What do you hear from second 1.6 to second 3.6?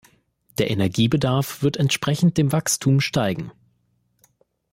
wird entsprechend dem Wachstum steigen.